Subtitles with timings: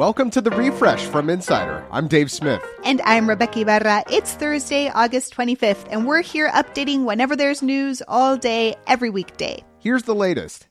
[0.00, 1.84] Welcome to the refresh from Insider.
[1.90, 2.64] I'm Dave Smith.
[2.84, 4.04] And I'm Rebeca Ibarra.
[4.10, 9.62] It's Thursday, August 25th, and we're here updating whenever there's news all day, every weekday.
[9.78, 10.69] Here's the latest.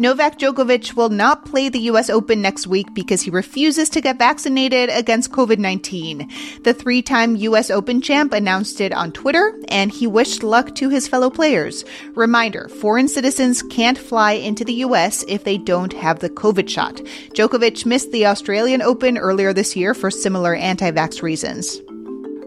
[0.00, 4.16] Novak Djokovic will not play the US Open next week because he refuses to get
[4.16, 6.26] vaccinated against COVID 19.
[6.62, 10.88] The three time US Open champ announced it on Twitter and he wished luck to
[10.88, 11.84] his fellow players.
[12.14, 16.94] Reminder foreign citizens can't fly into the US if they don't have the COVID shot.
[17.34, 21.78] Djokovic missed the Australian Open earlier this year for similar anti vax reasons.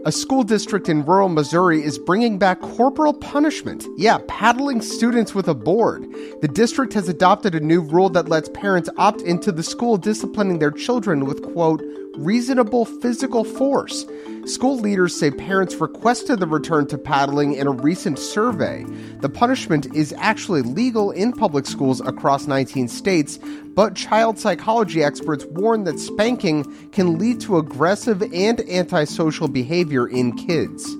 [0.06, 3.86] A school district in rural Missouri is bringing back corporal punishment.
[3.96, 6.02] Yeah, paddling students with a board.
[6.42, 10.58] The district has adopted a new rule that lets parents opt into the school disciplining
[10.58, 11.82] their children with, quote,
[12.16, 14.06] reasonable physical force.
[14.46, 18.84] School leaders say parents requested the return to paddling in a recent survey.
[19.20, 23.38] The punishment is actually legal in public schools across 19 states,
[23.74, 30.36] but child psychology experts warn that spanking can lead to aggressive and antisocial behavior in
[30.36, 30.96] kids.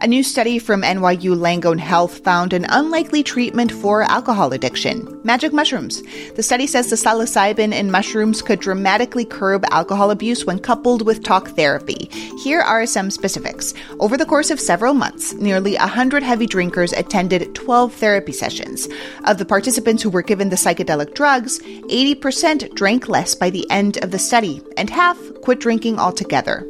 [0.00, 5.54] A new study from NYU Langone Health found an unlikely treatment for alcohol addiction magic
[5.54, 6.02] mushrooms.
[6.34, 11.24] The study says the psilocybin in mushrooms could dramatically curb alcohol abuse when coupled with
[11.24, 12.10] talk therapy.
[12.44, 13.72] Here are some specifics.
[13.98, 18.88] Over the course of several months, nearly 100 heavy drinkers attended 12 therapy sessions.
[19.24, 23.96] Of the participants who were given the psychedelic drugs, 80% drank less by the end
[24.04, 26.64] of the study, and half quit drinking altogether.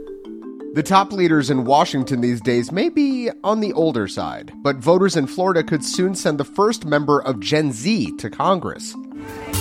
[0.76, 5.16] The top leaders in Washington these days may be on the older side, but voters
[5.16, 8.94] in Florida could soon send the first member of Gen Z to Congress.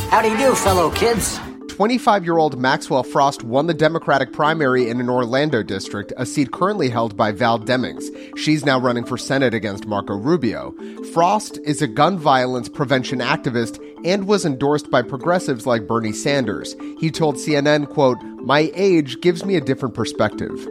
[0.10, 1.40] How do you do, fellow kids?
[1.70, 6.52] 25 year old Maxwell Frost won the Democratic primary in an Orlando district, a seat
[6.52, 8.04] currently held by Val Demings.
[8.38, 10.76] She's now running for Senate against Marco Rubio.
[11.14, 16.76] Frost is a gun violence prevention activist and was endorsed by progressives like Bernie Sanders.
[17.00, 20.68] He told CNN, quote, My age gives me a different perspective.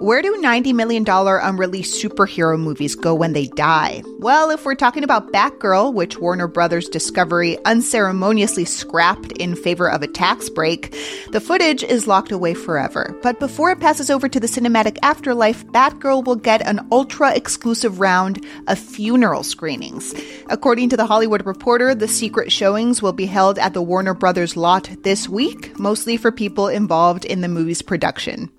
[0.00, 4.02] Where do $90 million unreleased superhero movies go when they die?
[4.18, 10.00] Well, if we're talking about Batgirl, which Warner Brothers Discovery unceremoniously scrapped in favor of
[10.02, 10.96] a tax break,
[11.32, 13.14] the footage is locked away forever.
[13.22, 18.00] But before it passes over to the cinematic afterlife, Batgirl will get an ultra exclusive
[18.00, 20.14] round of funeral screenings.
[20.48, 24.56] According to The Hollywood Reporter, the secret showings will be held at the Warner Brothers
[24.56, 28.50] lot this week, mostly for people involved in the movie's production.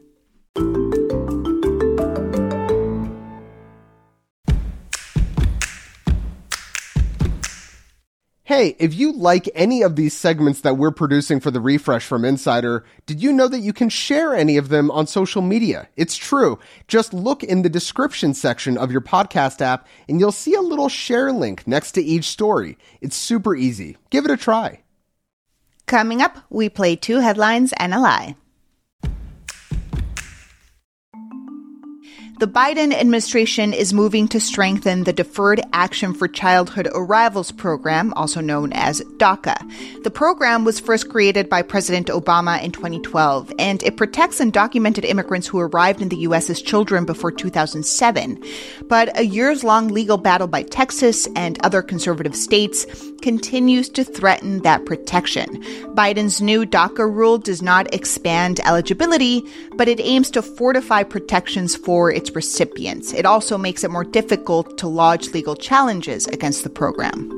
[8.51, 12.25] Hey, if you like any of these segments that we're producing for the refresh from
[12.25, 15.88] Insider, did you know that you can share any of them on social media?
[15.95, 16.59] It's true.
[16.89, 20.89] Just look in the description section of your podcast app and you'll see a little
[20.89, 22.78] share link next to each story.
[23.00, 23.95] It's super easy.
[24.09, 24.83] Give it a try.
[25.85, 28.35] Coming up, we play two headlines and a lie.
[32.41, 38.41] The Biden administration is moving to strengthen the Deferred Action for Childhood Arrivals program, also
[38.41, 40.03] known as DACA.
[40.03, 45.46] The program was first created by President Obama in 2012, and it protects undocumented immigrants
[45.46, 46.50] who arrived in the U.S.
[46.50, 48.44] as children before 2007.
[48.90, 52.88] But a years long legal battle by Texas and other conservative states
[53.22, 55.62] continues to threaten that protection.
[55.94, 59.44] Biden's new DACA rule does not expand eligibility,
[59.75, 63.14] but it aims to fortify protections for its recipients.
[63.14, 67.30] It also makes it more difficult to lodge legal challenges against the program.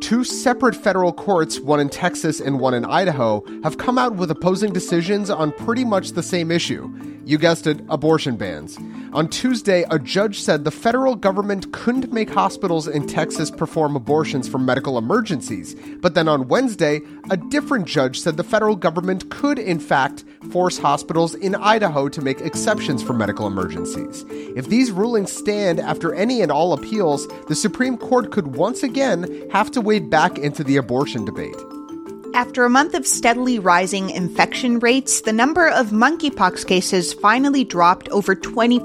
[0.00, 4.30] Two separate federal courts, one in Texas and one in Idaho, have come out with
[4.30, 6.92] opposing decisions on pretty much the same issue.
[7.24, 8.76] You guessed it, abortion bans.
[9.12, 14.48] On Tuesday, a judge said the federal government couldn't make hospitals in Texas perform abortions
[14.48, 15.76] for medical emergencies.
[16.00, 17.00] But then on Wednesday,
[17.30, 22.20] a different judge said the federal government could, in fact, force hospitals in Idaho to
[22.20, 24.24] make exceptions for medical emergencies.
[24.56, 29.48] If these rulings stand after any and all appeals, the Supreme Court could once again
[29.52, 31.56] have to wade back into the abortion debate.
[32.34, 38.08] After a month of steadily rising infection rates, the number of monkeypox cases finally dropped
[38.08, 38.80] over 20%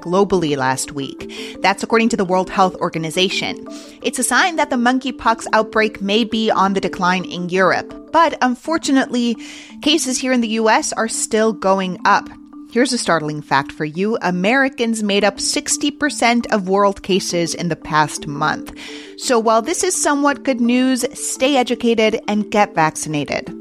[0.00, 1.32] globally last week.
[1.62, 3.68] That's according to the World Health Organization.
[4.02, 8.10] It's a sign that the monkeypox outbreak may be on the decline in Europe.
[8.12, 9.36] But unfortunately,
[9.80, 12.28] cases here in the US are still going up.
[12.70, 17.76] Here's a startling fact for you Americans made up 60% of world cases in the
[17.76, 18.78] past month.
[19.16, 23.57] So while this is somewhat good news, stay educated and get vaccinated.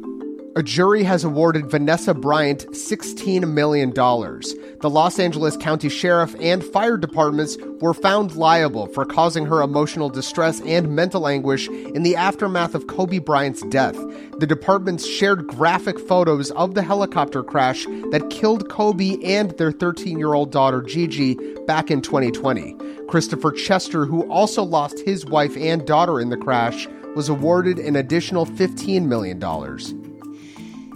[0.58, 3.92] A jury has awarded Vanessa Bryant $16 million.
[3.92, 10.10] The Los Angeles County Sheriff and fire departments were found liable for causing her emotional
[10.10, 13.96] distress and mental anguish in the aftermath of Kobe Bryant's death.
[14.40, 20.18] The departments shared graphic photos of the helicopter crash that killed Kobe and their 13
[20.18, 21.36] year old daughter Gigi
[21.68, 22.76] back in 2020.
[23.08, 27.96] Christopher Chester, who also lost his wife and daughter in the crash, was awarded an
[27.96, 29.40] additional $15 million.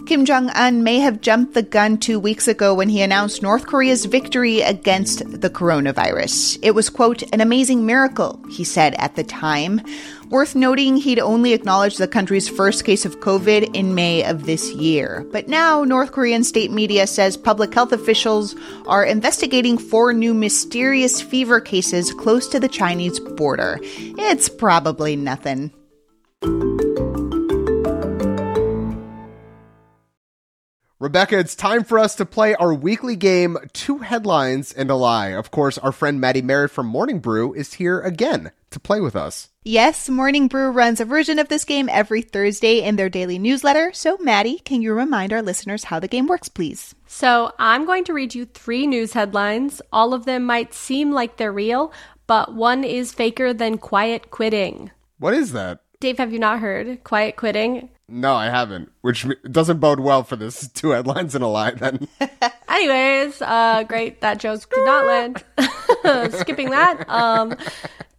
[0.04, 3.66] Kim Jong un may have jumped the gun two weeks ago when he announced North
[3.66, 6.58] Korea's victory against the coronavirus.
[6.60, 9.80] It was, quote, an amazing miracle, he said at the time.
[10.28, 14.72] Worth noting, he'd only acknowledged the country's first case of COVID in May of this
[14.72, 15.24] year.
[15.30, 18.56] But now, North Korean state media says public health officials
[18.86, 23.78] are investigating four new mysterious fever cases close to the Chinese border.
[23.82, 25.70] It's probably nothing.
[31.02, 35.30] Rebeca, it's time for us to play our weekly game, Two Headlines and a Lie.
[35.30, 39.16] Of course, our friend Maddie Merritt from Morning Brew is here again to play with
[39.16, 39.50] us.
[39.64, 43.92] Yes, Morning Brew runs a version of this game every Thursday in their daily newsletter.
[43.92, 46.94] So, Maddie, can you remind our listeners how the game works, please?
[47.08, 49.82] So, I'm going to read you three news headlines.
[49.92, 51.92] All of them might seem like they're real,
[52.28, 54.92] but one is faker than quiet quitting.
[55.18, 55.80] What is that?
[55.98, 57.88] Dave, have you not heard quiet quitting?
[58.14, 62.06] No, I haven't, which doesn't bode well for this two headlines in a lie then.
[62.68, 64.20] Anyways, uh, great.
[64.20, 65.44] That joke did not land.
[66.34, 67.08] Skipping that.
[67.08, 67.56] Um,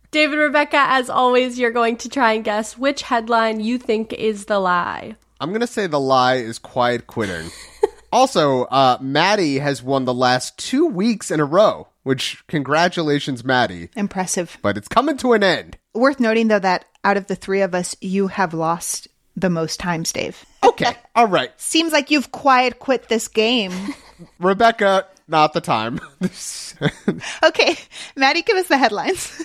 [0.10, 4.45] David, Rebeca, as always, you're going to try and guess which headline you think is
[4.45, 5.16] the lie.
[5.40, 7.51] I'm going to say the lie is quiet quitting.
[8.12, 13.90] also, uh, Maddie has won the last two weeks in a row, which congratulations, Maddie.
[13.95, 14.57] Impressive.
[14.63, 15.78] But it's coming to an end.
[15.94, 19.80] Worth noting, though, that out of the three of us, you have lost the most
[19.80, 20.45] times, Dave.
[20.63, 20.95] Okay.
[21.15, 21.51] All right.
[21.59, 23.71] Seems like you've quiet quit this game.
[24.41, 26.00] Rebeca, not the time.
[27.44, 27.75] okay.
[28.15, 29.41] Maddie, give us the headlines.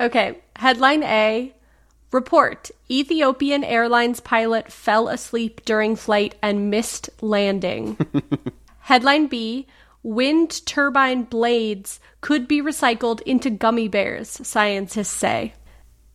[0.00, 0.38] okay.
[0.56, 1.54] Headline A
[2.10, 7.98] Report Ethiopian Airlines pilot fell asleep during flight and missed landing.
[8.80, 9.66] Headline B
[10.02, 15.54] Wind turbine blades could be recycled into gummy bears, scientists say.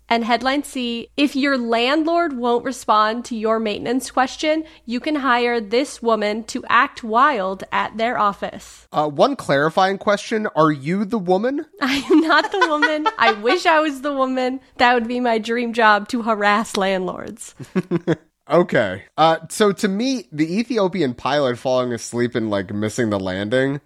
[0.09, 5.59] And headline C if your landlord won't respond to your maintenance question, you can hire
[5.59, 8.87] this woman to act wild at their office.
[8.91, 11.65] Uh, one clarifying question Are you the woman?
[11.81, 13.07] I am not the woman.
[13.17, 14.59] I wish I was the woman.
[14.77, 17.55] That would be my dream job to harass landlords.
[18.49, 19.03] okay.
[19.17, 23.81] Uh, so to me, the Ethiopian pilot falling asleep and like missing the landing.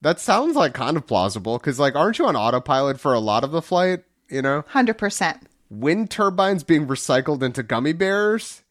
[0.00, 3.42] That sounds like kind of plausible because, like, aren't you on autopilot for a lot
[3.42, 4.04] of the flight?
[4.28, 8.62] You know, hundred percent wind turbines being recycled into gummy bears?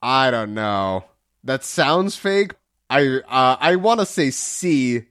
[0.00, 1.04] I don't know.
[1.44, 2.54] That sounds fake.
[2.90, 5.04] I uh, I want to say C,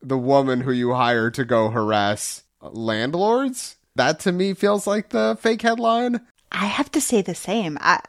[0.00, 3.76] the woman who you hire to go harass landlords.
[3.94, 6.20] That to me feels like the fake headline.
[6.50, 7.78] I have to say the same.
[7.80, 8.00] I,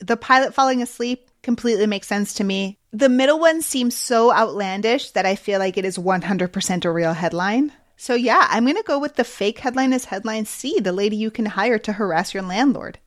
[0.00, 2.78] the pilot falling asleep completely makes sense to me.
[2.92, 7.12] The middle one seems so outlandish that I feel like it is 100% a real
[7.12, 7.72] headline.
[7.96, 11.16] So yeah, I'm going to go with the fake headline as headline C, the lady
[11.16, 12.98] you can hire to harass your landlord.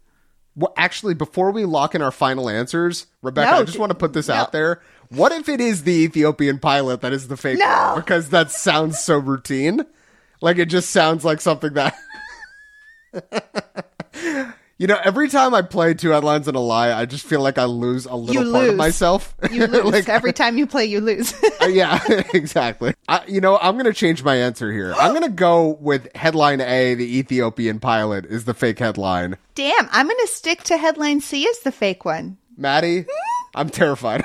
[0.55, 3.97] Well, actually, before we lock in our final answers, Rebeca, no, I just want to
[3.97, 4.33] put this no.
[4.33, 4.81] out there.
[5.09, 7.91] What if it is the Ethiopian pilot that is the fake no.
[7.91, 7.99] one?
[7.99, 9.85] Because that sounds so routine.
[10.41, 11.95] Like it just sounds like something that
[14.79, 17.57] You know, every time I play two headlines and a lie, I just feel like
[17.57, 18.71] I lose a little you part lose.
[18.71, 19.35] of myself.
[19.51, 20.85] You lose like, every time you play.
[20.85, 21.33] You lose.
[21.61, 21.99] uh, yeah,
[22.33, 22.93] exactly.
[23.07, 24.93] I, you know, I'm gonna change my answer here.
[24.93, 29.37] I'm gonna go with headline A: the Ethiopian pilot is the fake headline.
[29.55, 32.37] Damn, I'm gonna stick to headline C as the fake one.
[32.55, 33.05] Maddie,
[33.55, 34.23] I'm terrified.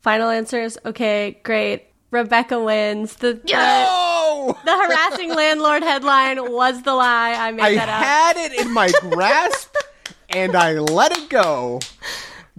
[0.00, 0.78] Final answers.
[0.84, 1.86] Okay, great.
[2.12, 3.16] Rebeca wins.
[3.16, 4.56] The no!
[4.64, 7.32] the harassing landlord headline was the lie.
[7.32, 7.94] I made I that up.
[7.94, 9.74] I had it in my grasp
[10.30, 11.80] and I let it go.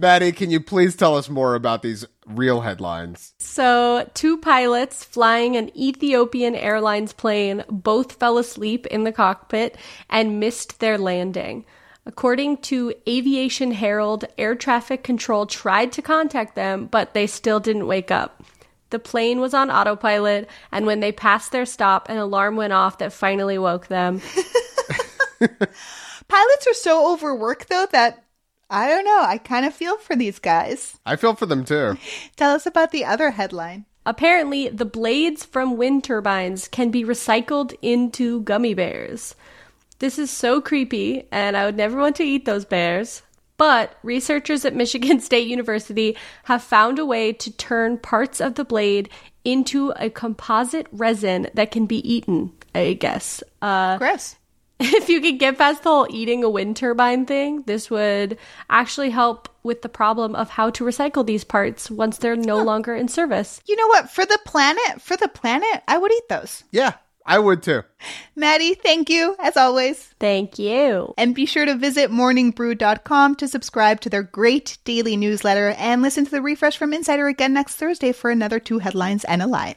[0.00, 3.34] Maddie, can you please tell us more about these real headlines?
[3.38, 9.76] So, two pilots flying an Ethiopian Airlines plane both fell asleep in the cockpit
[10.08, 11.64] and missed their landing.
[12.06, 17.88] According to Aviation Herald, air traffic control tried to contact them, but they still didn't
[17.88, 18.44] wake up.
[18.90, 22.98] The plane was on autopilot, and when they passed their stop, an alarm went off
[22.98, 24.20] that finally woke them.
[26.28, 28.24] Pilots are so overworked, though, that
[28.70, 29.22] I don't know.
[29.22, 30.98] I kind of feel for these guys.
[31.06, 31.96] I feel for them too.
[32.36, 33.86] Tell us about the other headline.
[34.04, 39.34] Apparently, the blades from wind turbines can be recycled into gummy bears.
[39.98, 43.22] This is so creepy, and I would never want to eat those bears.
[43.58, 48.64] But researchers at Michigan State University have found a way to turn parts of the
[48.64, 49.10] blade
[49.44, 53.42] into a composite resin that can be eaten, I guess.
[53.60, 54.36] Uh, Gross.
[54.80, 58.38] if you could get past the whole eating a wind turbine thing, this would
[58.70, 62.94] actually help with the problem of how to recycle these parts once they're no longer
[62.94, 63.60] in service.
[63.66, 64.08] You know what?
[64.08, 66.62] For the planet, for the planet, I would eat those.
[66.70, 66.92] Yeah,
[67.28, 67.82] I would too.
[68.34, 70.14] Maddie, thank you, as always.
[70.18, 71.12] Thank you.
[71.18, 76.24] And be sure to visit morningbrew.com to subscribe to their great daily newsletter and listen
[76.24, 79.76] to the refresh from Insider again next Thursday for another two headlines and a lie.